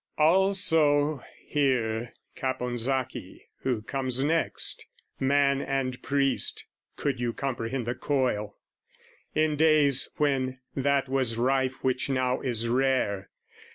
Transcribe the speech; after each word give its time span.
Also 0.17 1.21
hear 1.45 2.11
Caponsacchi 2.35 3.43
who 3.59 3.83
comes 3.83 4.23
next, 4.23 4.87
Man 5.19 5.61
and 5.61 6.01
priest 6.01 6.65
could 6.95 7.19
you 7.19 7.33
comprehend 7.33 7.85
the 7.85 7.93
coil! 7.93 8.57
In 9.35 9.55
days 9.57 10.09
when 10.17 10.57
that 10.75 11.07
was 11.07 11.37
rife 11.37 11.83
which 11.83 12.09
now 12.09 12.39
is 12.41 12.67
rare. 12.67 13.29